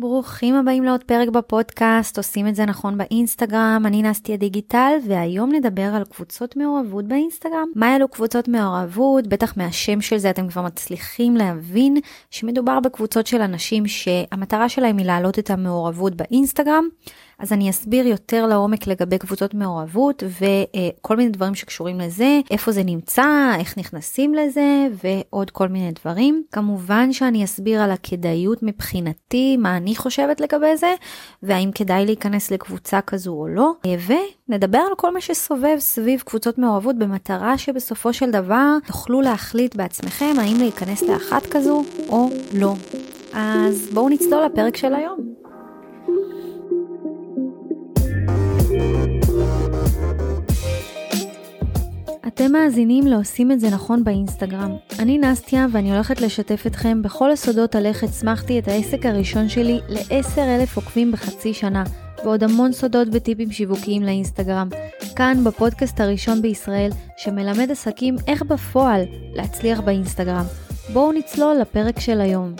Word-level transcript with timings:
ברוכים 0.00 0.54
הבאים 0.54 0.84
לעוד 0.84 1.04
פרק 1.04 1.28
בפודקאסט, 1.28 2.16
עושים 2.16 2.48
את 2.48 2.54
זה 2.54 2.64
נכון 2.64 2.98
באינסטגרם, 2.98 3.82
אני 3.86 4.02
נסטיה 4.02 4.36
דיגיטל, 4.36 4.92
והיום 5.08 5.52
נדבר 5.52 5.82
על 5.94 6.04
קבוצות 6.04 6.56
מעורבות 6.56 7.04
באינסטגרם. 7.04 7.68
מה 7.74 7.96
אלו 7.96 8.08
קבוצות 8.08 8.48
מעורבות? 8.48 9.26
בטח 9.26 9.56
מהשם 9.56 10.00
של 10.00 10.18
זה 10.18 10.30
אתם 10.30 10.48
כבר 10.48 10.62
מצליחים 10.62 11.36
להבין 11.36 11.96
שמדובר 12.30 12.80
בקבוצות 12.80 13.26
של 13.26 13.40
אנשים 13.40 13.86
שהמטרה 13.86 14.68
שלהם 14.68 14.98
היא 14.98 15.06
להעלות 15.06 15.38
את 15.38 15.50
המעורבות 15.50 16.14
באינסטגרם. 16.14 16.84
אז 17.40 17.52
אני 17.52 17.70
אסביר 17.70 18.06
יותר 18.06 18.46
לעומק 18.46 18.86
לגבי 18.86 19.18
קבוצות 19.18 19.54
מעורבות 19.54 20.22
וכל 20.26 21.16
מיני 21.16 21.30
דברים 21.30 21.54
שקשורים 21.54 22.00
לזה, 22.00 22.40
איפה 22.50 22.72
זה 22.72 22.82
נמצא, 22.82 23.52
איך 23.58 23.78
נכנסים 23.78 24.34
לזה 24.34 24.86
ועוד 25.04 25.50
כל 25.50 25.68
מיני 25.68 25.92
דברים. 25.92 26.44
כמובן 26.52 27.12
שאני 27.12 27.44
אסביר 27.44 27.82
על 27.82 27.90
הכדאיות 27.90 28.62
מבחינתי, 28.62 29.56
מה 29.56 29.76
אני 29.76 29.96
חושבת 29.96 30.40
לגבי 30.40 30.76
זה, 30.76 30.94
והאם 31.42 31.70
כדאי 31.74 32.06
להיכנס 32.06 32.50
לקבוצה 32.50 33.00
כזו 33.00 33.32
או 33.32 33.48
לא, 33.48 33.72
ונדבר 34.48 34.78
על 34.78 34.94
כל 34.96 35.14
מה 35.14 35.20
שסובב 35.20 35.76
סביב 35.78 36.20
קבוצות 36.20 36.58
מעורבות 36.58 36.98
במטרה 36.98 37.58
שבסופו 37.58 38.12
של 38.12 38.30
דבר 38.30 38.76
תוכלו 38.86 39.20
להחליט 39.20 39.76
בעצמכם 39.76 40.34
האם 40.38 40.56
להיכנס 40.58 41.02
לאחת 41.02 41.46
כזו 41.46 41.82
או 42.08 42.30
לא. 42.54 42.74
אז 43.32 43.88
בואו 43.94 44.08
נצלול 44.08 44.44
לפרק 44.44 44.76
של 44.76 44.94
היום. 44.94 45.34
אתם 52.42 52.52
מאזינים 52.52 53.06
לעושים 53.06 53.52
את 53.52 53.60
זה 53.60 53.70
נכון 53.70 54.04
באינסטגרם. 54.04 54.76
אני 54.98 55.18
נסטיה 55.18 55.66
ואני 55.72 55.92
הולכת 55.92 56.20
לשתף 56.20 56.66
אתכם 56.66 57.02
בכל 57.02 57.30
הסודות 57.30 57.76
על 57.76 57.86
איך 57.86 58.04
הצמחתי 58.04 58.58
את 58.58 58.68
העסק 58.68 59.06
הראשון 59.06 59.48
שלי 59.48 59.80
ל-10,000 59.88 60.76
עוקבים 60.76 61.12
בחצי 61.12 61.54
שנה, 61.54 61.84
ועוד 62.24 62.44
המון 62.44 62.72
סודות 62.72 63.08
וטיפים 63.12 63.52
שיווקיים 63.52 64.02
לאינסטגרם. 64.02 64.68
כאן 65.16 65.44
בפודקאסט 65.44 66.00
הראשון 66.00 66.42
בישראל 66.42 66.90
שמלמד 67.16 67.70
עסקים 67.70 68.16
איך 68.26 68.42
בפועל 68.42 69.02
להצליח 69.34 69.80
באינסטגרם. 69.80 70.44
בואו 70.92 71.12
נצלול 71.12 71.56
לפרק 71.56 72.00
של 72.00 72.20
היום. 72.20 72.54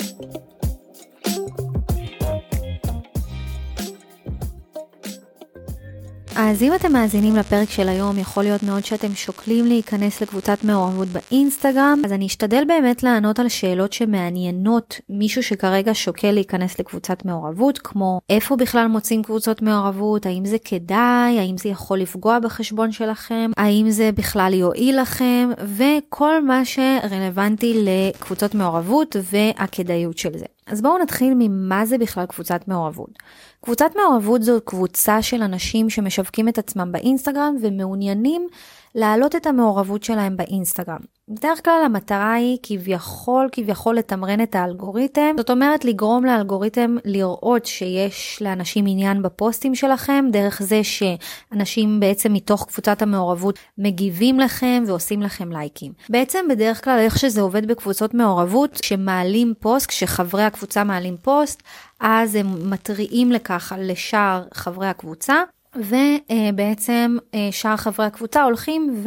אז 6.42 6.62
אם 6.62 6.74
אתם 6.74 6.92
מאזינים 6.92 7.36
לפרק 7.36 7.70
של 7.70 7.88
היום, 7.88 8.18
יכול 8.18 8.42
להיות 8.42 8.62
מאוד 8.62 8.84
שאתם 8.84 9.14
שוקלים 9.14 9.66
להיכנס 9.66 10.22
לקבוצת 10.22 10.64
מעורבות 10.64 11.08
באינסטגרם, 11.08 12.02
אז 12.04 12.12
אני 12.12 12.26
אשתדל 12.26 12.64
באמת 12.68 13.02
לענות 13.02 13.38
על 13.38 13.48
שאלות 13.48 13.92
שמעניינות 13.92 15.00
מישהו 15.08 15.42
שכרגע 15.42 15.90
שוקל 15.94 16.30
להיכנס 16.30 16.78
לקבוצת 16.78 17.24
מעורבות, 17.24 17.78
כמו 17.78 18.20
איפה 18.30 18.56
בכלל 18.56 18.86
מוצאים 18.86 19.22
קבוצות 19.22 19.62
מעורבות, 19.62 20.26
האם 20.26 20.44
זה 20.44 20.56
כדאי, 20.64 21.38
האם 21.38 21.58
זה 21.58 21.68
יכול 21.68 21.98
לפגוע 21.98 22.38
בחשבון 22.38 22.92
שלכם, 22.92 23.50
האם 23.56 23.90
זה 23.90 24.10
בכלל 24.12 24.54
יועיל 24.54 25.00
לכם, 25.00 25.50
וכל 25.76 26.44
מה 26.44 26.62
שרלוונטי 26.64 27.84
לקבוצות 27.84 28.54
מעורבות 28.54 29.16
והכדאיות 29.32 30.18
של 30.18 30.38
זה. 30.38 30.46
אז 30.70 30.82
בואו 30.82 30.98
נתחיל 30.98 31.34
ממה 31.38 31.86
זה 31.86 31.98
בכלל 31.98 32.26
קבוצת 32.26 32.68
מעורבות. 32.68 33.18
קבוצת 33.64 33.90
מעורבות 33.96 34.42
זו 34.42 34.60
קבוצה 34.64 35.22
של 35.22 35.42
אנשים 35.42 35.90
שמשווקים 35.90 36.48
את 36.48 36.58
עצמם 36.58 36.92
באינסטגרם 36.92 37.56
ומעוניינים 37.62 38.46
להעלות 38.94 39.36
את 39.36 39.46
המעורבות 39.46 40.02
שלהם 40.02 40.36
באינסטגרם. 40.36 41.00
בדרך 41.30 41.64
כלל 41.64 41.82
המטרה 41.84 42.32
היא 42.32 42.58
כביכול 42.62 43.48
כביכול 43.52 43.96
לתמרן 43.96 44.42
את 44.42 44.54
האלגוריתם, 44.54 45.34
זאת 45.36 45.50
אומרת 45.50 45.84
לגרום 45.84 46.24
לאלגוריתם 46.24 46.96
לראות 47.04 47.66
שיש 47.66 48.42
לאנשים 48.42 48.84
עניין 48.88 49.22
בפוסטים 49.22 49.74
שלכם, 49.74 50.24
דרך 50.32 50.62
זה 50.62 50.80
שאנשים 50.84 52.00
בעצם 52.00 52.32
מתוך 52.32 52.66
קבוצת 52.68 53.02
המעורבות 53.02 53.58
מגיבים 53.78 54.40
לכם 54.40 54.82
ועושים 54.86 55.22
לכם 55.22 55.52
לייקים. 55.52 55.92
בעצם 56.08 56.46
בדרך 56.50 56.84
כלל 56.84 56.98
איך 56.98 57.18
שזה 57.18 57.40
עובד 57.40 57.66
בקבוצות 57.66 58.14
מעורבות, 58.14 58.80
כשמעלים 58.80 59.54
פוסט, 59.60 59.88
כשחברי 59.88 60.42
הקבוצה 60.42 60.84
מעלים 60.84 61.16
פוסט, 61.16 61.62
אז 62.00 62.34
הם 62.34 62.70
מתריעים 62.70 63.32
לכך 63.32 63.72
לשאר 63.78 64.44
חברי 64.54 64.86
הקבוצה, 64.86 65.34
ובעצם 65.76 67.16
אה, 67.34 67.48
שאר 67.50 67.76
חברי 67.76 68.06
הקבוצה 68.06 68.42
הולכים 68.42 69.02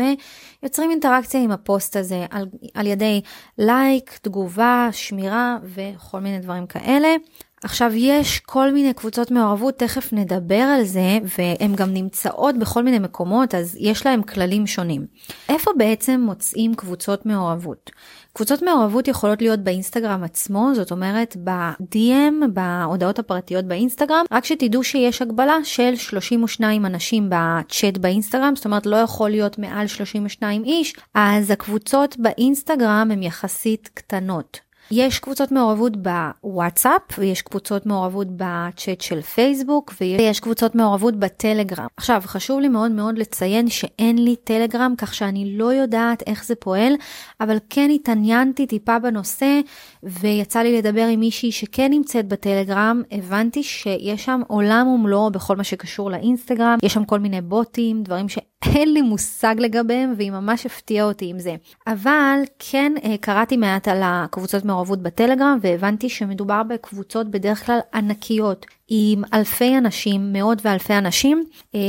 ויוצרים 0.61 0.91
אינטראקציה 0.91 1.41
עם 1.41 1.51
הפוסט 1.51 1.95
הזה 1.95 2.25
על, 2.29 2.45
על 2.73 2.87
ידי 2.87 3.21
לייק, 3.57 4.17
תגובה, 4.21 4.89
שמירה 4.91 5.57
וכל 5.63 6.19
מיני 6.19 6.39
דברים 6.39 6.67
כאלה. 6.67 7.15
עכשיו 7.63 7.91
יש 7.95 8.39
כל 8.39 8.71
מיני 8.71 8.93
קבוצות 8.93 9.31
מעורבות, 9.31 9.79
תכף 9.79 10.13
נדבר 10.13 10.55
על 10.55 10.83
זה, 10.83 11.19
והן 11.37 11.75
גם 11.75 11.93
נמצאות 11.93 12.57
בכל 12.57 12.83
מיני 12.83 12.99
מקומות, 12.99 13.55
אז 13.55 13.77
יש 13.79 14.05
להם 14.05 14.23
כללים 14.23 14.67
שונים. 14.67 15.05
איפה 15.49 15.71
בעצם 15.77 16.21
מוצאים 16.25 16.75
קבוצות 16.75 17.25
מעורבות? 17.25 17.91
קבוצות 18.33 18.61
מעורבות 18.61 19.07
יכולות 19.07 19.41
להיות 19.41 19.59
באינסטגרם 19.59 20.23
עצמו, 20.23 20.69
זאת 20.75 20.91
אומרת 20.91 21.37
ב-DM, 21.43 22.47
בהודעות 22.53 23.19
הפרטיות 23.19 23.65
באינסטגרם, 23.65 24.25
רק 24.31 24.45
שתדעו 24.45 24.83
שיש 24.83 25.21
הגבלה 25.21 25.55
של 25.63 25.95
32 25.95 26.85
אנשים 26.85 27.29
בצ'אט 27.29 27.97
באינסטגרם, 27.97 28.55
זאת 28.55 28.65
אומרת 28.65 28.85
לא 28.85 28.95
יכול 28.95 29.29
להיות 29.29 29.59
מעל 29.59 29.87
32 29.87 30.63
איש, 30.63 30.95
אז 31.13 31.51
הקבוצות 31.51 32.15
באינסטגרם 32.19 33.09
הן 33.11 33.23
יחסית 33.23 33.89
קטנות. 33.93 34.59
יש 34.91 35.19
קבוצות 35.19 35.51
מעורבות 35.51 35.93
בוואטסאפ 35.97 37.01
ויש 37.17 37.41
קבוצות 37.41 37.85
מעורבות 37.85 38.27
בצ'אט 38.31 39.01
של 39.01 39.21
פייסבוק 39.21 39.93
ויש 40.01 40.39
קבוצות 40.39 40.75
מעורבות 40.75 41.15
בטלגרם. 41.15 41.87
עכשיו 41.97 42.21
חשוב 42.25 42.59
לי 42.59 42.67
מאוד 42.67 42.91
מאוד 42.91 43.17
לציין 43.17 43.69
שאין 43.69 44.17
לי 44.17 44.35
טלגרם 44.35 44.93
כך 44.97 45.13
שאני 45.13 45.57
לא 45.57 45.73
יודעת 45.73 46.23
איך 46.27 46.45
זה 46.45 46.55
פועל 46.55 46.93
אבל 47.41 47.57
כן 47.69 47.89
התעניינתי 47.95 48.67
טיפה 48.67 48.99
בנושא 48.99 49.59
ויצא 50.03 50.59
לי 50.59 50.77
לדבר 50.77 51.05
עם 51.05 51.19
מישהי 51.19 51.51
שכן 51.51 51.91
נמצאת 51.91 52.27
בטלגרם 52.27 53.01
הבנתי 53.11 53.63
שיש 53.63 54.25
שם 54.25 54.41
עולם 54.47 54.87
ומלואו 54.87 55.31
בכל 55.31 55.55
מה 55.55 55.63
שקשור 55.63 56.11
לאינסטגרם 56.11 56.77
יש 56.83 56.93
שם 56.93 57.05
כל 57.05 57.19
מיני 57.19 57.41
בוטים 57.41 58.03
דברים 58.03 58.29
ש... 58.29 58.37
אין 58.65 58.93
לי 58.93 59.01
מושג 59.01 59.55
לגביהם 59.59 60.13
והיא 60.17 60.31
ממש 60.31 60.65
הפתיעה 60.65 61.05
אותי 61.05 61.29
עם 61.29 61.39
זה. 61.39 61.55
אבל 61.87 62.39
כן 62.59 62.93
אה, 63.03 63.17
קראתי 63.17 63.57
מעט 63.57 63.87
על 63.87 64.01
הקבוצות 64.03 64.65
מעורבות 64.65 65.01
בטלגרם 65.01 65.57
והבנתי 65.61 66.09
שמדובר 66.09 66.63
בקבוצות 66.63 67.31
בדרך 67.31 67.65
כלל 67.65 67.79
ענקיות 67.93 68.65
עם 68.87 69.23
אלפי 69.33 69.77
אנשים, 69.77 70.33
מאות 70.33 70.65
ואלפי 70.65 70.93
אנשים. 70.93 71.43
אה, 71.75 71.79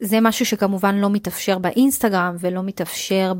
זה 0.00 0.20
משהו 0.20 0.46
שכמובן 0.46 0.94
לא 0.94 1.10
מתאפשר 1.10 1.58
באינסטגרם 1.58 2.36
ולא 2.40 2.62
מתאפשר 2.62 3.32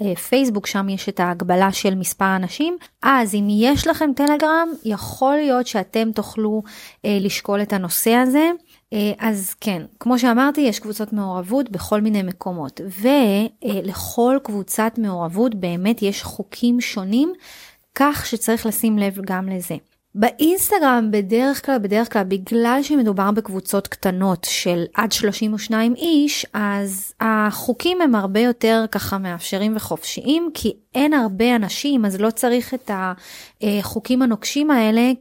בפייסבוק, 0.00 0.66
שם 0.66 0.88
יש 0.88 1.08
את 1.08 1.20
ההגבלה 1.20 1.72
של 1.72 1.94
מספר 1.94 2.36
אנשים. 2.36 2.76
אז 3.02 3.34
אם 3.34 3.46
יש 3.50 3.86
לכם 3.86 4.10
טלגרם, 4.16 4.68
יכול 4.84 5.36
להיות 5.36 5.66
שאתם 5.66 6.12
תוכלו 6.12 6.62
אה, 7.04 7.18
לשקול 7.20 7.62
את 7.62 7.72
הנושא 7.72 8.10
הזה. 8.10 8.50
אה, 8.92 9.12
אז 9.18 9.54
כן, 9.60 9.82
כמו 10.00 10.18
שאמרתי, 10.18 10.60
יש 10.60 10.78
קבוצות 10.78 11.12
מעורבות 11.12 11.70
בכל 11.70 12.00
מיני 12.00 12.22
מקומות, 12.22 12.80
ולכל 13.00 14.38
קבוצת 14.42 14.92
מעורבות 14.98 15.54
באמת 15.54 16.02
יש 16.02 16.22
חוקים 16.22 16.80
שונים, 16.80 17.32
כך 17.94 18.26
שצריך 18.26 18.66
לשים 18.66 18.98
לב 18.98 19.18
גם 19.24 19.48
לזה. 19.48 19.76
באינסטגרם 20.14 21.08
בדרך 21.10 21.66
כלל, 21.66 21.78
בדרך 21.78 22.12
כלל, 22.12 22.24
בגלל 22.24 22.78
שמדובר 22.82 23.30
בקבוצות 23.30 23.88
קטנות 23.88 24.46
של 24.50 24.84
עד 24.94 25.12
32 25.12 25.94
איש, 25.94 26.46
אז 26.54 27.12
החוקים 27.20 28.00
הם 28.00 28.14
הרבה 28.14 28.40
יותר 28.40 28.84
ככה 28.90 29.18
מאפשרים 29.18 29.76
וחופשיים, 29.76 30.50
כי 30.54 30.72
אין 30.94 31.12
הרבה 31.12 31.56
אנשים, 31.56 32.04
אז 32.04 32.20
לא 32.20 32.30
צריך 32.30 32.74
את 32.74 32.90
החוקים 33.62 34.22
הנוקשים 34.22 34.70
האלה, 34.70 35.12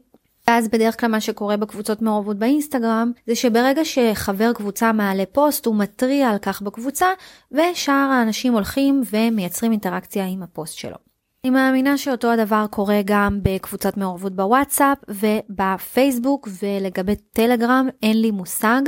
ואז 0.48 0.68
בדרך 0.68 1.00
כלל 1.00 1.10
מה 1.10 1.22
שקורה 1.22 1.58
בקבוצות 1.58 2.02
מעורבות 2.02 2.38
באינסטגרם 2.38 3.12
זה 3.28 3.36
שברגע 3.36 3.86
שחבר 3.86 4.54
קבוצה 4.54 4.92
מעלה 4.92 5.24
פוסט 5.32 5.66
הוא 5.66 5.76
מתריע 5.76 6.30
על 6.30 6.38
כך 6.38 6.62
בקבוצה 6.62 7.08
ושאר 7.52 7.94
האנשים 7.94 8.54
הולכים 8.54 9.02
ומייצרים 9.12 9.72
אינטראקציה 9.72 10.26
עם 10.26 10.44
הפוסט 10.44 10.78
שלו. 10.78 10.96
אני 11.44 11.52
מאמינה 11.52 11.98
שאותו 11.98 12.32
הדבר 12.32 12.66
קורה 12.70 13.02
גם 13.06 13.40
בקבוצת 13.44 13.98
מעורבות 13.98 14.36
בוואטסאפ 14.36 14.98
ובפייסבוק 15.08 16.48
ולגבי 16.64 17.16
טלגרם 17.16 17.88
אין 18.04 18.22
לי 18.22 18.32
מושג, 18.32 18.82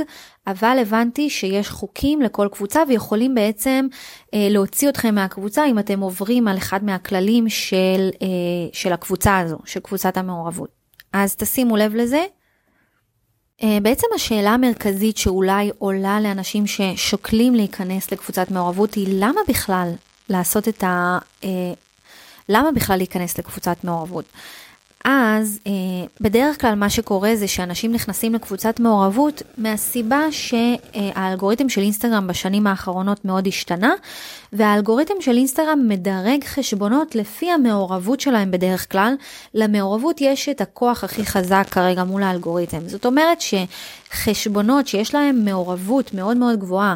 אבל 0.46 0.78
הבנתי 0.80 1.30
שיש 1.30 1.70
חוקים 1.70 2.22
לכל 2.22 2.48
קבוצה 2.52 2.82
ויכולים 2.88 3.34
בעצם 3.34 3.86
אה, 4.34 4.46
להוציא 4.50 4.88
אתכם 4.88 5.14
מהקבוצה 5.14 5.66
אם 5.66 5.78
אתם 5.78 6.00
עוברים 6.00 6.48
על 6.48 6.56
אחד 6.56 6.84
מהכללים 6.84 7.48
של, 7.48 8.10
אה, 8.22 8.26
של 8.72 8.92
הקבוצה 8.92 9.38
הזו, 9.38 9.58
של 9.64 9.80
קבוצת 9.80 10.16
המעורבות. 10.16 10.79
אז 11.12 11.36
תשימו 11.36 11.76
לב 11.76 11.94
לזה. 11.94 12.24
אה, 13.62 13.78
בעצם 13.82 14.06
השאלה 14.14 14.50
המרכזית 14.50 15.16
שאולי 15.16 15.70
עולה 15.78 16.20
לאנשים 16.20 16.64
ששוקלים 16.66 17.54
להיכנס 17.54 18.12
לקבוצת 18.12 18.50
מעורבות 18.50 18.94
היא 18.94 19.08
למה 19.20 19.40
בכלל 19.48 19.92
לעשות 20.28 20.68
את 20.68 20.84
ה... 20.84 21.18
אה, 21.44 21.72
למה 22.48 22.72
בכלל 22.72 22.96
להיכנס 22.96 23.38
לקבוצת 23.38 23.84
מעורבות? 23.84 24.24
אז 25.04 25.58
אה, 25.66 25.72
בדרך 26.20 26.60
כלל 26.60 26.74
מה 26.74 26.90
שקורה 26.90 27.36
זה 27.36 27.48
שאנשים 27.48 27.92
נכנסים 27.92 28.34
לקבוצת 28.34 28.80
מעורבות 28.80 29.42
מהסיבה 29.58 30.20
שהאלגוריתם 30.30 31.68
של 31.68 31.80
אינסטגרם 31.80 32.26
בשנים 32.26 32.66
האחרונות 32.66 33.24
מאוד 33.24 33.46
השתנה, 33.46 33.92
והאלגוריתם 34.52 35.14
של 35.20 35.36
אינסטגרם 35.36 35.88
מדרג 35.88 36.44
חשבונות 36.44 37.14
לפי 37.14 37.50
המעורבות 37.50 38.20
שלהם 38.20 38.50
בדרך 38.50 38.92
כלל. 38.92 39.14
למעורבות 39.54 40.20
יש 40.20 40.48
את 40.48 40.60
הכוח 40.60 41.04
הכי 41.04 41.26
חזק 41.26 41.66
כרגע 41.70 42.04
מול 42.04 42.22
האלגוריתם. 42.22 42.88
זאת 42.88 43.06
אומרת 43.06 43.38
שחשבונות 43.40 44.86
שיש 44.86 45.14
להם 45.14 45.44
מעורבות 45.44 46.14
מאוד 46.14 46.36
מאוד 46.36 46.58
גבוהה, 46.58 46.94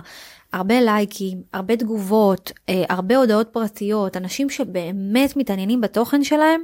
הרבה 0.53 0.81
לייקים, 0.81 1.39
הרבה 1.53 1.77
תגובות, 1.77 2.53
אה, 2.69 2.85
הרבה 2.89 3.17
הודעות 3.17 3.49
פרטיות, 3.49 4.17
אנשים 4.17 4.51
שבאמת 4.51 5.37
מתעניינים 5.37 5.81
בתוכן 5.81 6.25
שלהם, 6.25 6.61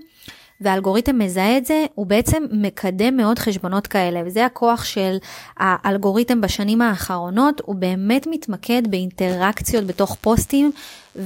והאלגוריתם 0.60 1.18
מזהה 1.18 1.56
את 1.56 1.66
זה, 1.66 1.86
הוא 1.94 2.06
בעצם 2.06 2.42
מקדם 2.50 3.16
מאוד 3.16 3.38
חשבונות 3.38 3.86
כאלה, 3.86 4.22
וזה 4.26 4.46
הכוח 4.46 4.84
של 4.84 5.16
האלגוריתם 5.56 6.40
בשנים 6.40 6.82
האחרונות, 6.82 7.60
הוא 7.64 7.74
באמת 7.74 8.26
מתמקד 8.30 8.82
באינטראקציות 8.90 9.84
בתוך 9.84 10.16
פוסטים, 10.20 10.72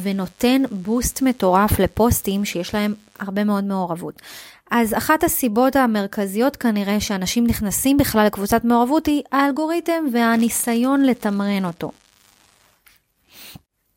ונותן 0.03 0.63
בוסט 0.71 1.23
מטורף 1.23 1.79
לפוסטים 1.79 2.45
שיש 2.45 2.75
להם 2.75 2.95
הרבה 3.19 3.45
מאוד 3.45 3.65
מעורבות. 3.65 4.23
אז 4.71 4.95
אחת 4.95 5.25
הסיבות 5.25 5.77
המרכזיות 5.77 6.57
כנראה 6.57 7.01
שאנשים 7.01 7.47
נכנסים 7.47 7.97
בכלל 7.97 8.27
לקבוצת 8.27 8.65
מעורבות 8.65 9.07
היא 9.07 9.23
האלגוריתם 9.33 10.05
והניסיון 10.13 11.05
לתמרן 11.05 11.65
אותו. 11.65 11.91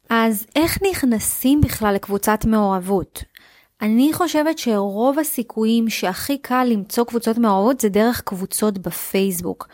אז 0.10 0.46
איך 0.56 0.78
נכנסים 0.92 1.62
בכלל 1.62 1.94
לקבוצת 1.94 2.46
מעורבות? 2.46 3.24
אני 3.82 4.14
חושבת 4.14 4.58
שרוב 4.58 5.20
הסיכויים 5.20 5.90
שהכי 5.90 6.38
קל 6.38 6.64
למצוא 6.64 7.04
קבוצות 7.04 7.38
מעורבות 7.38 7.82
זה 7.82 7.90
דרך 7.90 8.22
קבוצות 8.22 8.78
בפייסבוק. 8.78 9.68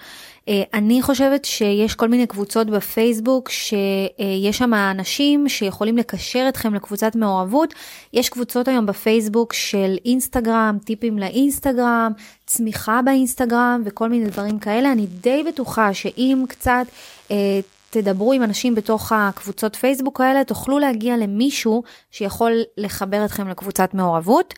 אה, 0.47 0.63
אני 0.73 1.01
חושבת 1.01 1.45
שיש 1.45 1.95
כל 1.95 2.07
מיני 2.07 2.27
קבוצות 2.27 2.67
בפייסבוק 2.67 3.49
שיש 3.49 4.57
שם 4.57 4.73
אנשים 4.73 5.49
שיכולים 5.49 5.97
לקשר 5.97 6.45
אתכם 6.49 6.73
לקבוצת 6.73 7.15
מעורבות. 7.15 7.73
יש 8.13 8.29
קבוצות 8.29 8.67
היום 8.67 8.85
בפייסבוק 8.85 9.53
של 9.53 9.97
אינסטגרם, 10.05 10.77
טיפים 10.85 11.19
לאינסטגרם, 11.19 12.11
צמיחה 12.45 13.01
באינסטגרם 13.01 13.81
וכל 13.85 14.09
מיני 14.09 14.25
דברים 14.25 14.59
כאלה. 14.59 14.91
אני 14.91 15.05
די 15.05 15.43
בטוחה 15.47 15.93
שאם 15.93 16.43
קצת 16.49 16.85
אה, 17.31 17.59
תדברו 17.93 18.33
עם 18.33 18.43
אנשים 18.43 18.75
בתוך 18.75 19.11
הקבוצות 19.11 19.75
פייסבוק 19.75 20.21
האלה, 20.21 20.43
תוכלו 20.43 20.79
להגיע 20.79 21.17
למישהו 21.17 21.83
שיכול 22.11 22.51
לחבר 22.77 23.25
אתכם 23.25 23.47
לקבוצת 23.47 23.93
מעורבות. 23.93 24.53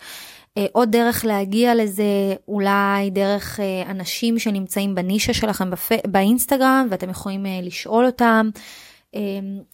אה, 0.58 0.66
עוד 0.72 0.92
דרך 0.92 1.26
להגיע 1.26 1.76
לזה, 1.76 2.04
אולי 2.48 3.10
דרך 3.10 3.60
אה, 3.60 3.92
אנשים 3.92 4.40
שנמצאים 4.40 4.96
בנישה 4.96 5.34
שלכם. 5.34 5.70
באינסטגרם, 6.08 6.88
ואתם 6.92 7.10
יכולים 7.10 7.46
אה, 7.46 7.60
לשאול 7.64 8.06
אותם. 8.06 8.50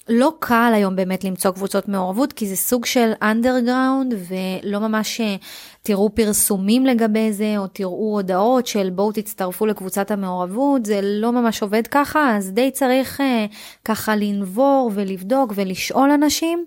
לא 0.10 0.34
קל 0.40 0.72
היום 0.76 0.96
באמת 0.96 1.24
למצוא 1.24 1.52
קבוצות 1.52 1.88
מעורבות, 1.88 2.34
כי 2.34 2.48
זה 2.48 2.56
סוג 2.56 2.86
של 2.86 3.12
אנדרגראונד, 3.22 4.14
ולא 4.28 4.80
ממש 4.80 5.22
תראו 5.82 6.16
פרסומים 6.16 6.86
לגבי 6.86 7.34
זה, 7.34 7.54
או 7.58 7.68
תראו 7.68 8.14
הודעות 8.16 8.68
של 8.68 8.90
בואו 8.90 9.12
תצטרפו 9.12 9.66
לקבוצת 9.66 10.12
המעורבות, 10.12 10.86
זה 10.86 11.00
לא 11.04 11.32
ממש 11.32 11.62
עובד 11.62 11.88
ככה, 11.88 12.38
אז 12.38 12.52
די 12.52 12.72
צריך 12.72 13.22
ככה 13.86 14.16
לנבור 14.16 14.92
ולבדוק 14.94 15.54
ולשאול 15.56 16.12
אנשים. 16.12 16.66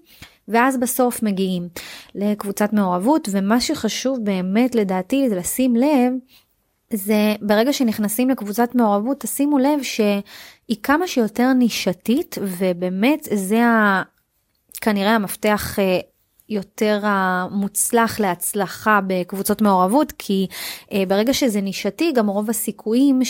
ואז 0.49 0.77
בסוף 0.77 1.23
מגיעים 1.23 1.69
לקבוצת 2.15 2.73
מעורבות, 2.73 3.29
ומה 3.32 3.61
שחשוב 3.61 4.19
באמת 4.23 4.75
לדעתי 4.75 5.29
זה 5.29 5.37
לשים 5.37 5.77
לב, 5.77 6.12
זה 6.93 7.35
ברגע 7.41 7.73
שנכנסים 7.73 8.31
לקבוצת 8.31 8.75
מעורבות, 8.75 9.20
תשימו 9.20 9.59
לב 9.59 9.82
שהיא 10.67 10.77
כמה 10.83 11.07
שיותר 11.07 11.53
נישתית, 11.53 12.39
ובאמת 12.43 13.29
זה 13.33 13.65
ה... 13.65 14.03
כנראה 14.81 15.15
המפתח 15.15 15.79
אה, 15.79 15.99
יותר 16.49 17.01
המוצלח 17.03 18.21
להצלחה 18.21 19.01
בקבוצות 19.07 19.63
מעורבות, 19.63 20.13
כי 20.19 20.47
אה, 20.93 21.03
ברגע 21.09 21.35
שזה 21.35 21.61
נישתי, 21.61 22.13
גם 22.13 22.27
רוב 22.27 22.51
הסיכויים 22.51 23.21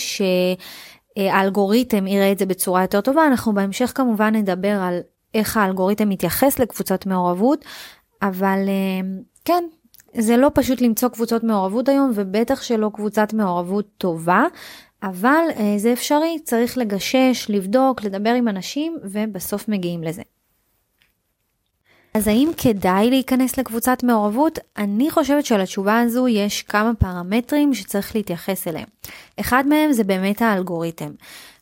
שהאלגוריתם 1.16 2.06
יראה 2.06 2.32
את 2.32 2.38
זה 2.38 2.46
בצורה 2.46 2.82
יותר 2.82 3.00
טובה. 3.00 3.26
אנחנו 3.26 3.54
בהמשך 3.54 3.92
כמובן 3.94 4.34
נדבר 4.34 4.80
על 4.82 5.00
איך 5.34 5.56
האלגוריתם 5.56 6.08
מתייחס 6.08 6.58
לקבוצות 6.58 7.06
מעורבות, 7.06 7.64
אבל 8.22 8.58
אה, 8.68 9.00
כן, 9.44 9.64
זה 10.18 10.36
לא 10.36 10.50
פשוט 10.54 10.80
למצוא 10.80 11.08
קבוצות 11.08 11.44
מעורבות 11.44 11.88
היום, 11.88 12.10
ובטח 12.14 12.62
שלא 12.62 12.90
קבוצת 12.94 13.32
מעורבות 13.32 13.86
טובה, 13.98 14.44
אבל 15.04 15.44
אה, 15.56 15.74
זה 15.76 15.92
אפשרי, 15.92 16.38
צריך 16.44 16.78
לגשש, 16.78 17.46
לבדוק, 17.48 18.02
לדבר 18.02 18.30
עם 18.30 18.48
אנשים, 18.48 18.98
ובסוף 19.02 19.68
מגיעים 19.68 20.02
לזה. 20.02 20.22
אז 22.14 22.28
האם 22.28 22.50
כדאי 22.56 23.10
להיכנס 23.10 23.58
לקבוצת 23.58 24.02
מעורבות? 24.02 24.58
אני 24.76 25.10
חושבת 25.10 25.44
שלתשובה 25.44 26.00
הזו 26.00 26.28
יש 26.28 26.62
כמה 26.62 26.94
פרמטרים 26.94 27.74
שצריך 27.74 28.16
להתייחס 28.16 28.68
אליהם. 28.68 28.86
אחד 29.40 29.64
מהם 29.66 29.92
זה 29.92 30.04
באמת 30.04 30.42
האלגוריתם. 30.42 31.10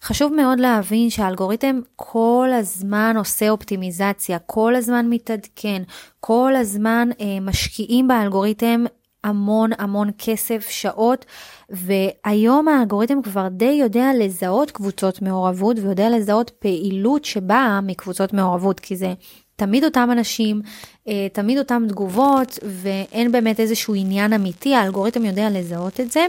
חשוב 0.03 0.33
מאוד 0.35 0.61
להבין 0.61 1.11
שהאלגוריתם 1.11 1.81
כל 1.97 2.49
הזמן 2.53 3.15
עושה 3.19 3.51
אופטימיזציה, 3.51 4.39
כל 4.39 4.75
הזמן 4.75 5.07
מתעדכן, 5.11 5.83
כל 6.21 6.53
הזמן 6.57 7.09
אה, 7.21 7.41
משקיעים 7.41 8.09
באלגוריתם 8.09 8.85
המון 9.25 9.71
המון 9.79 10.11
כסף, 10.19 10.67
שעות, 10.71 11.25
והיום 11.71 12.69
האלגוריתם 12.69 13.23
כבר 13.23 13.49
די 13.49 13.65
יודע 13.81 14.11
לזהות 14.19 14.71
קבוצות 14.71 15.23
מעורבות 15.23 15.79
ויודע 15.79 16.11
לזהות 16.11 16.51
פעילות 16.51 17.25
שבאה 17.25 17.81
מקבוצות 17.81 18.33
מעורבות, 18.33 18.81
כי 18.81 18.97
זה 18.97 19.15
תמיד 19.57 19.85
אותם 19.85 20.09
אנשים, 20.13 20.63
אה, 21.09 21.27
תמיד 21.33 21.59
אותם 21.59 21.83
תגובות, 21.89 22.59
ואין 22.63 23.33
באמת 23.33 23.61
איזשהו 23.61 23.95
עניין 23.95 24.33
אמיתי, 24.33 24.75
האלגוריתם 24.75 25.25
יודע 25.25 25.51
לזהות 25.51 26.01
את 26.01 26.13
זה. 26.13 26.27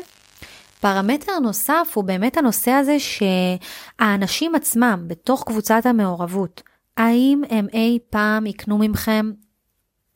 פרמטר 0.81 1.39
נוסף 1.39 1.91
הוא 1.93 2.03
באמת 2.03 2.37
הנושא 2.37 2.71
הזה 2.71 2.97
שהאנשים 2.99 4.55
עצמם 4.55 5.03
בתוך 5.07 5.43
קבוצת 5.43 5.85
המעורבות, 5.85 6.61
האם 6.97 7.41
הם 7.49 7.67
אי 7.73 7.99
פעם 8.09 8.45
יקנו 8.45 8.77
ממכם? 8.77 9.31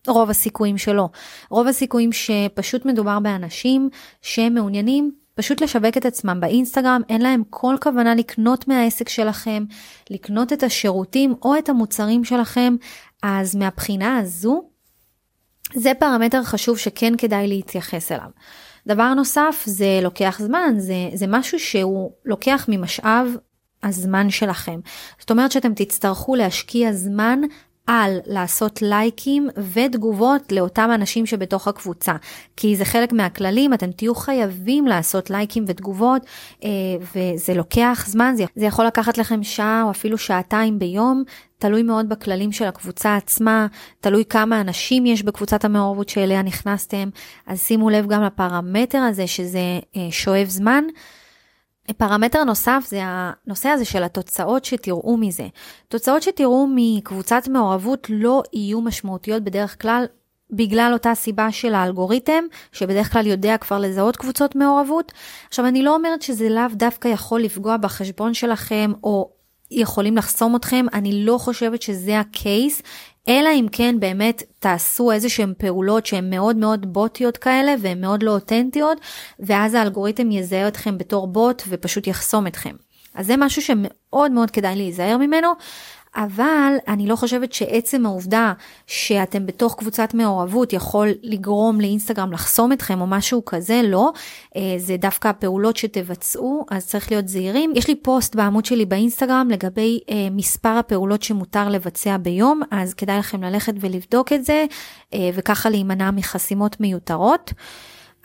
רוב 0.07 0.29
הסיכויים 0.29 0.77
שלא. 0.77 1.09
רוב 1.49 1.67
הסיכויים 1.67 2.09
שפשוט 2.11 2.85
מדובר 2.85 3.19
באנשים 3.19 3.89
שמעוניינים 4.21 5.11
פשוט 5.35 5.61
לשווק 5.61 5.97
את 5.97 6.05
עצמם 6.05 6.37
באינסטגרם, 6.39 7.01
אין 7.09 7.21
להם 7.21 7.43
כל 7.49 7.75
כוונה 7.81 8.15
לקנות 8.15 8.67
מהעסק 8.67 9.09
שלכם, 9.09 9.63
לקנות 10.09 10.53
את 10.53 10.63
השירותים 10.63 11.35
או 11.41 11.57
את 11.57 11.69
המוצרים 11.69 12.23
שלכם, 12.23 12.75
אז 13.23 13.55
מהבחינה 13.55 14.17
הזו, 14.17 14.69
זה 15.73 15.91
פרמטר 15.99 16.43
חשוב 16.43 16.77
שכן 16.77 17.13
כדאי 17.17 17.47
להתייחס 17.47 18.11
אליו. 18.11 18.29
דבר 18.87 19.13
נוסף, 19.13 19.63
זה 19.65 19.99
לוקח 20.01 20.39
זמן, 20.43 20.75
זה, 20.77 21.09
זה 21.13 21.25
משהו 21.27 21.59
שהוא 21.59 22.11
לוקח 22.25 22.65
ממשאב 22.67 23.27
הזמן 23.83 24.29
שלכם. 24.29 24.79
זאת 25.19 25.31
אומרת 25.31 25.51
שאתם 25.51 25.73
תצטרכו 25.73 26.35
להשקיע 26.35 26.93
זמן 26.93 27.41
על 27.87 28.19
לעשות 28.25 28.81
לייקים 28.81 29.49
ותגובות 29.73 30.51
לאותם 30.51 30.89
אנשים 30.95 31.25
שבתוך 31.25 31.67
הקבוצה. 31.67 32.13
כי 32.57 32.75
זה 32.75 32.85
חלק 32.85 33.13
מהכללים, 33.13 33.73
אתם 33.73 33.91
תהיו 33.91 34.15
חייבים 34.15 34.87
לעשות 34.87 35.29
לייקים 35.29 35.65
ותגובות, 35.67 36.21
אה, 36.63 36.69
וזה 37.15 37.53
לוקח 37.53 38.05
זמן, 38.07 38.33
זה, 38.55 38.65
יכול 38.65 38.85
לקחת 38.85 39.17
לכם 39.17 39.43
שעה 39.43 39.83
או 39.83 39.91
אפילו 39.91 40.17
שעתיים 40.17 40.79
ביום, 40.79 41.23
תלוי 41.57 41.83
מאוד 41.83 42.09
בכללים 42.09 42.51
של 42.51 42.65
הקבוצה 42.65 43.15
עצמה, 43.15 43.67
תלוי 43.99 44.25
כמה 44.25 44.61
אנשים 44.61 45.05
יש 45.05 45.23
בקבוצת 45.23 45.65
המעורבות 45.65 46.09
שאליה 46.09 46.41
נכנסתם, 46.41 47.09
אז 47.47 47.61
שימו 47.61 47.89
לב 47.89 48.07
גם 48.07 48.23
לפרמטר 48.23 48.97
הזה 48.97 49.27
שזה 49.27 49.79
אה, 49.95 50.07
שואב 50.11 50.47
זמן. 50.47 50.83
פרמטר 51.97 52.43
נוסף 52.43 52.83
זה 52.87 52.99
הנושא 53.03 53.69
הזה 53.69 53.85
של 53.85 54.03
התוצאות 54.03 54.65
שתראו 54.65 55.17
מזה. 55.17 55.47
תוצאות 55.87 56.23
שתראו 56.23 56.67
מקבוצת 56.75 57.47
מעורבות 57.47 58.07
לא 58.09 58.43
יהיו 58.53 58.81
משמעותיות 58.81 59.43
בדרך 59.43 59.81
כלל 59.81 60.05
בגלל 60.51 60.89
אותה 60.93 61.15
סיבה 61.15 61.51
של 61.51 61.73
האלגוריתם, 61.73 62.43
שבדרך 62.71 63.13
כלל 63.13 63.27
יודע 63.27 63.57
כבר 63.57 63.79
לזהות 63.79 64.17
קבוצות 64.17 64.55
מעורבות. 64.55 65.11
עכשיו, 65.47 65.65
אני 65.65 65.83
לא 65.83 65.95
אומרת 65.95 66.21
שזה 66.21 66.49
לאו 66.49 66.67
דווקא 66.73 67.07
יכול 67.07 67.41
לפגוע 67.41 67.77
בחשבון 67.77 68.33
שלכם, 68.33 68.91
או 69.03 69.29
יכולים 69.71 70.17
לחסום 70.17 70.55
אתכם, 70.55 70.85
אני 70.93 71.25
לא 71.25 71.37
חושבת 71.37 71.81
שזה 71.81 72.19
הקייס, 72.19 72.81
אלא 73.29 73.49
אם 73.53 73.67
כן 73.71 73.99
באמת 73.99 74.43
תעשו 74.59 75.11
איזה 75.11 75.29
שהן 75.29 75.53
פעולות 75.57 76.05
שהן 76.05 76.29
מאוד 76.29 76.55
מאוד 76.55 76.93
בוטיות 76.93 77.37
כאלה 77.37 77.75
והן 77.81 78.01
מאוד 78.01 78.23
לא 78.23 78.31
אותנטיות, 78.31 78.97
ואז 79.39 79.73
האלגוריתם 79.73 80.31
יזהה 80.31 80.67
אתכם 80.67 80.97
בתור 80.97 81.27
בוט 81.27 81.63
ופשוט 81.67 82.07
יחסום 82.07 82.47
אתכם. 82.47 82.75
אז 83.15 83.27
זה 83.27 83.35
משהו 83.37 83.61
שמאוד 83.61 84.31
מאוד 84.31 84.51
כדאי 84.51 84.75
להיזהר 84.75 85.17
ממנו. 85.17 85.47
אבל 86.15 86.73
אני 86.87 87.07
לא 87.07 87.15
חושבת 87.15 87.53
שעצם 87.53 88.05
העובדה 88.05 88.53
שאתם 88.87 89.45
בתוך 89.45 89.75
קבוצת 89.75 90.13
מעורבות 90.13 90.73
יכול 90.73 91.07
לגרום 91.23 91.81
לאינסטגרם 91.81 92.31
לחסום 92.31 92.71
אתכם 92.71 93.01
או 93.01 93.07
משהו 93.07 93.45
כזה, 93.45 93.81
לא. 93.83 94.11
אה, 94.55 94.75
זה 94.77 94.97
דווקא 94.97 95.27
הפעולות 95.27 95.77
שתבצעו, 95.77 96.65
אז 96.71 96.87
צריך 96.87 97.11
להיות 97.11 97.27
זהירים. 97.27 97.73
יש 97.75 97.87
לי 97.87 97.95
פוסט 97.95 98.35
בעמוד 98.35 98.65
שלי 98.65 98.85
באינסטגרם 98.85 99.47
לגבי 99.51 99.99
אה, 100.09 100.27
מספר 100.31 100.69
הפעולות 100.69 101.23
שמותר 101.23 101.69
לבצע 101.69 102.17
ביום, 102.17 102.61
אז 102.71 102.93
כדאי 102.93 103.19
לכם 103.19 103.43
ללכת 103.43 103.73
ולבדוק 103.79 104.33
את 104.33 104.45
זה, 104.45 104.65
אה, 105.13 105.29
וככה 105.33 105.69
להימנע 105.69 106.11
מחסימות 106.11 106.79
מיותרות. 106.79 107.53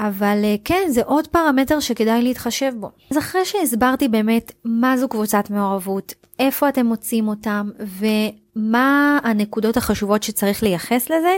אבל 0.00 0.44
כן, 0.64 0.82
זה 0.88 1.02
עוד 1.04 1.26
פרמטר 1.26 1.80
שכדאי 1.80 2.22
להתחשב 2.22 2.72
בו. 2.80 2.90
אז 3.10 3.18
אחרי 3.18 3.44
שהסברתי 3.44 4.08
באמת 4.08 4.52
מה 4.64 4.96
זו 4.96 5.08
קבוצת 5.08 5.50
מעורבות, 5.50 6.14
איפה 6.42 6.68
אתם 6.68 6.86
מוצאים 6.86 7.28
אותם 7.28 7.70
ומה 7.78 9.18
הנקודות 9.24 9.76
החשובות 9.76 10.22
שצריך 10.22 10.62
לייחס 10.62 11.10
לזה, 11.10 11.36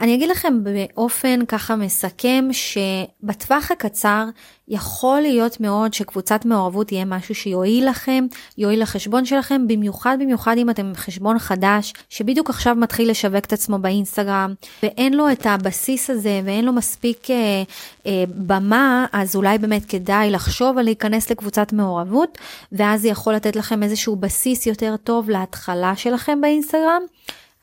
אני 0.00 0.14
אגיד 0.14 0.30
לכם 0.30 0.54
באופן 0.64 1.44
ככה 1.48 1.76
מסכם 1.76 2.48
שבטווח 2.52 3.70
הקצר 3.70 4.24
יכול 4.68 5.20
להיות 5.20 5.60
מאוד 5.60 5.94
שקבוצת 5.94 6.44
מעורבות 6.44 6.92
יהיה 6.92 7.04
משהו 7.04 7.34
שיועיל 7.34 7.88
לכם, 7.88 8.26
יועיל 8.58 8.82
לחשבון 8.82 9.24
שלכם, 9.24 9.68
במיוחד 9.68 10.16
במיוחד 10.20 10.56
אם 10.58 10.70
אתם 10.70 10.92
חשבון 10.94 11.38
חדש 11.38 11.92
שבדיוק 12.08 12.50
עכשיו 12.50 12.74
מתחיל 12.74 13.10
לשווק 13.10 13.44
את 13.44 13.52
עצמו 13.52 13.78
באינסטגרם 13.78 14.54
ואין 14.82 15.14
לו 15.14 15.32
את 15.32 15.46
הבסיס 15.46 16.10
הזה 16.10 16.40
ואין 16.44 16.64
לו 16.64 16.72
מספיק 16.72 17.30
אה, 17.30 17.62
אה, 18.06 18.24
במה, 18.28 19.06
אז 19.12 19.36
אולי 19.36 19.58
באמת 19.58 19.84
כדאי 19.84 20.30
לחשוב 20.30 20.78
על 20.78 20.84
להיכנס 20.84 21.30
לקבוצת 21.30 21.72
מעורבות 21.72 22.38
ואז 22.72 23.02
זה 23.02 23.08
יכול 23.08 23.34
לתת 23.34 23.56
לכם 23.56 23.82
איזשהו 23.82 24.16
בסיס 24.16 24.66
יותר 24.66 24.94
טוב 25.04 25.30
להתחלה 25.30 25.96
שלכם 25.96 26.40
באינסטגרם. 26.40 27.02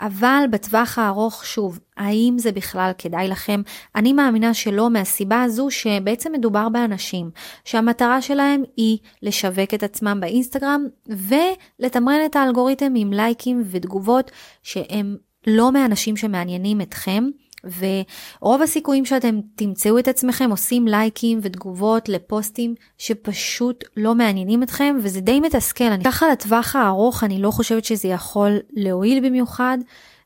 אבל 0.01 0.43
בטווח 0.51 0.97
הארוך, 0.97 1.45
שוב, 1.45 1.79
האם 1.97 2.35
זה 2.37 2.51
בכלל 2.51 2.91
כדאי 2.97 3.27
לכם? 3.27 3.61
אני 3.95 4.13
מאמינה 4.13 4.53
שלא 4.53 4.89
מהסיבה 4.89 5.41
הזו 5.41 5.67
שבעצם 5.71 6.31
מדובר 6.31 6.69
באנשים 6.69 7.31
שהמטרה 7.65 8.21
שלהם 8.21 8.63
היא 8.77 8.97
לשווק 9.21 9.73
את 9.73 9.83
עצמם 9.83 10.17
באינסטגרם 10.21 10.85
ולתמרן 11.07 12.19
את 12.25 12.35
האלגוריתם 12.35 12.93
עם 12.95 13.13
לייקים 13.13 13.63
ותגובות 13.71 14.31
שהם 14.63 15.17
לא 15.47 15.71
מאנשים 15.71 16.17
שמעניינים 16.17 16.81
אתכם. 16.81 17.23
ורוב 17.63 18.61
הסיכויים 18.61 19.05
שאתם 19.05 19.39
תמצאו 19.55 19.99
את 19.99 20.07
עצמכם 20.07 20.49
עושים 20.51 20.87
לייקים 20.87 21.39
ותגובות 21.41 22.09
לפוסטים 22.09 22.75
שפשוט 22.97 23.83
לא 23.97 24.15
מעניינים 24.15 24.63
אתכם 24.63 24.95
וזה 25.03 25.21
די 25.21 25.39
מתסכל. 25.39 25.83
אני 25.83 26.03
ככה 26.03 26.31
לטווח 26.31 26.75
הארוך 26.75 27.23
אני 27.23 27.41
לא 27.41 27.51
חושבת 27.51 27.85
שזה 27.85 28.07
יכול 28.07 28.57
להועיל 28.71 29.27
במיוחד. 29.27 29.77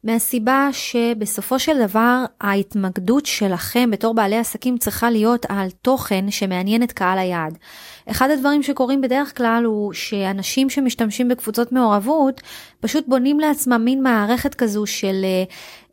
מהסיבה 0.05 0.69
שבסופו 0.71 1.59
של 1.59 1.87
דבר 1.87 2.25
ההתמקדות 2.41 3.25
שלכם 3.25 3.91
בתור 3.91 4.13
בעלי 4.13 4.37
עסקים 4.37 4.77
צריכה 4.77 5.09
להיות 5.09 5.45
על 5.49 5.67
תוכן 5.81 6.31
שמעניין 6.31 6.83
את 6.83 6.91
קהל 6.91 7.17
היעד. 7.17 7.57
אחד 8.11 8.29
הדברים 8.29 8.63
שקורים 8.63 9.01
בדרך 9.01 9.37
כלל 9.37 9.63
הוא 9.65 9.93
שאנשים 9.93 10.69
שמשתמשים 10.69 11.27
בקבוצות 11.27 11.71
מעורבות 11.71 12.41
פשוט 12.79 13.07
בונים 13.07 13.39
לעצמם 13.39 13.81
מין 13.85 14.03
מערכת 14.03 14.55
כזו 14.55 14.85
של 14.85 15.21
אה, 15.23 15.43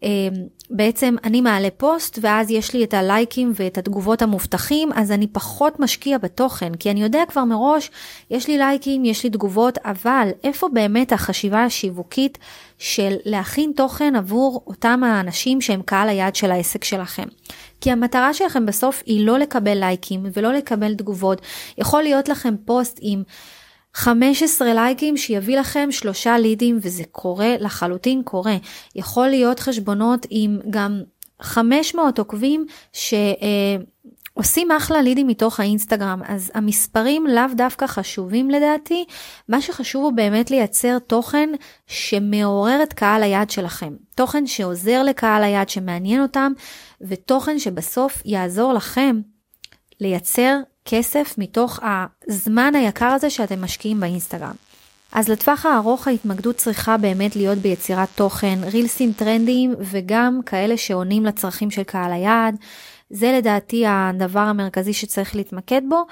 אה, 0.02 0.28
בעצם 0.70 1.14
אני 1.24 1.40
מעלה 1.40 1.68
פוסט 1.76 2.18
ואז 2.22 2.50
יש 2.50 2.74
לי 2.74 2.84
את 2.84 2.94
הלייקים 2.94 3.52
ואת 3.54 3.78
התגובות 3.78 4.22
המובטחים 4.22 4.92
אז 4.94 5.12
אני 5.12 5.26
פחות 5.26 5.80
משקיע 5.80 6.18
בתוכן 6.18 6.74
כי 6.74 6.90
אני 6.90 7.02
יודע 7.02 7.22
כבר 7.28 7.44
מראש 7.44 7.90
יש 8.30 8.48
לי 8.48 8.58
לייקים 8.58 9.04
יש 9.04 9.24
לי 9.24 9.30
תגובות 9.30 9.78
אבל 9.84 10.28
איפה 10.44 10.68
באמת 10.68 11.12
החשיבה 11.12 11.64
השיווקית 11.64 12.38
של 12.82 13.16
להכין 13.24 13.72
תוכן 13.76 14.16
עבור 14.16 14.64
אותם 14.66 15.04
האנשים 15.04 15.60
שהם 15.60 15.82
קהל 15.82 16.08
היעד 16.08 16.36
של 16.36 16.50
העסק 16.50 16.84
שלכם. 16.84 17.24
כי 17.80 17.90
המטרה 17.90 18.34
שלכם 18.34 18.66
בסוף 18.66 19.02
היא 19.06 19.26
לא 19.26 19.38
לקבל 19.38 19.78
לייקים 19.78 20.22
ולא 20.32 20.52
לקבל 20.52 20.94
תגובות. 20.94 21.40
יכול 21.78 22.02
להיות 22.02 22.28
לכם 22.28 22.54
פוסט 22.64 22.98
עם 23.02 23.22
15 23.94 24.74
לייקים 24.74 25.16
שיביא 25.16 25.58
לכם 25.58 25.88
שלושה 25.92 26.38
לידים 26.38 26.78
וזה 26.82 27.02
קורה 27.12 27.56
לחלוטין 27.60 28.22
קורה. 28.22 28.56
יכול 28.96 29.28
להיות 29.28 29.60
חשבונות 29.60 30.26
עם 30.30 30.58
גם 30.70 31.02
500 31.42 32.18
עוקבים 32.18 32.66
ש... 32.92 33.14
עושים 34.34 34.70
אחלה 34.70 35.02
לידים 35.02 35.26
מתוך 35.26 35.60
האינסטגרם, 35.60 36.20
אז 36.26 36.50
המספרים 36.54 37.26
לאו 37.26 37.44
דווקא 37.56 37.86
חשובים 37.86 38.50
לדעתי, 38.50 39.04
מה 39.48 39.60
שחשוב 39.60 40.04
הוא 40.04 40.12
באמת 40.12 40.50
לייצר 40.50 40.98
תוכן 40.98 41.50
שמעורר 41.86 42.82
את 42.82 42.92
קהל 42.92 43.22
היעד 43.22 43.50
שלכם. 43.50 43.94
תוכן 44.14 44.46
שעוזר 44.46 45.02
לקהל 45.02 45.44
היעד 45.44 45.68
שמעניין 45.68 46.22
אותם, 46.22 46.52
ותוכן 47.00 47.58
שבסוף 47.58 48.22
יעזור 48.24 48.72
לכם 48.72 49.20
לייצר 50.00 50.58
כסף 50.84 51.34
מתוך 51.38 51.80
הזמן 52.28 52.74
היקר 52.74 53.06
הזה 53.06 53.30
שאתם 53.30 53.64
משקיעים 53.64 54.00
באינסטגרם. 54.00 54.54
אז 55.12 55.28
לטווח 55.28 55.66
הארוך 55.66 56.08
ההתמקדות 56.08 56.56
צריכה 56.56 56.96
באמת 56.96 57.36
להיות 57.36 57.58
ביצירת 57.58 58.08
תוכן, 58.14 58.58
רילסים 58.72 59.12
טרנדיים 59.12 59.74
וגם 59.78 60.40
כאלה 60.46 60.76
שעונים 60.76 61.24
לצרכים 61.24 61.70
של 61.70 61.82
קהל 61.82 62.12
היעד. 62.12 62.56
זה 63.12 63.32
לדעתי 63.38 63.84
הדבר 63.86 64.40
המרכזי 64.40 64.92
שצריך 64.92 65.36
להתמקד 65.36 65.82
בו. 65.88 66.02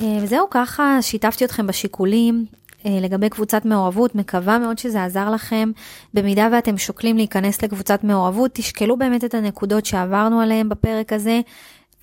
אה, 0.00 0.18
וזהו 0.22 0.46
ככה, 0.50 0.98
שיתפתי 1.02 1.44
אתכם 1.44 1.66
בשיקולים. 1.66 2.46
אה, 2.86 2.98
לגבי 3.00 3.28
קבוצת 3.28 3.64
מעורבות, 3.64 4.14
מקווה 4.14 4.58
מאוד 4.58 4.78
שזה 4.78 5.04
עזר 5.04 5.30
לכם. 5.30 5.70
במידה 6.14 6.48
ואתם 6.52 6.78
שוקלים 6.78 7.16
להיכנס 7.16 7.62
לקבוצת 7.62 8.04
מעורבות, 8.04 8.50
תשקלו 8.54 8.96
באמת 8.96 9.24
את 9.24 9.34
הנקודות 9.34 9.86
שעברנו 9.86 10.40
עליהן 10.40 10.68
בפרק 10.68 11.12
הזה. 11.12 11.40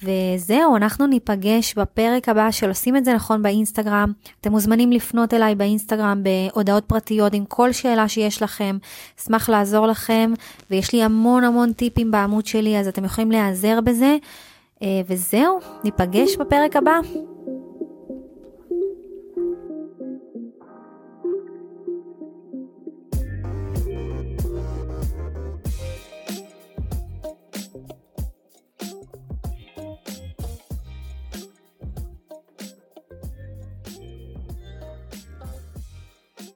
וזהו, 0.04 0.76
אנחנו 0.76 1.08
ניפגש 1.08 1.74
בפרק 1.74 2.30
הבא 2.30 2.52
של 2.52 2.70
עושים 2.70 2.98
את 2.98 3.06
זה 3.06 3.14
נכון 3.14 3.42
באינסטגרם. 3.42 4.12
אתם 4.42 4.52
מוזמנים 4.52 4.92
לפנות 4.92 5.34
אליי 5.34 5.56
באינסטגרם 5.56 6.24
בהודעות 6.24 6.84
פרטיות 6.86 7.34
עם 7.34 7.46
כל 7.46 7.72
שאלה 7.72 8.08
שיש 8.08 8.42
לכם. 8.42 8.78
אשמח 9.20 9.50
לעזור 9.50 9.88
לכם, 9.88 10.34
ויש 10.72 10.94
לי 10.94 11.04
המון 11.04 11.44
המון 11.44 11.74
טיפים 11.74 12.12
בעמוד 12.12 12.46
שלי, 12.46 12.80
אז 12.80 12.88
אתם 12.88 13.06
יכולים 13.06 13.32
להיעזר 13.32 13.82
בזה. 13.82 14.18
אה, 14.82 15.02
וזהו, 15.08 15.60
ניפגש 15.84 16.36
בפרק 16.36 16.76
הבא. 16.76 17.00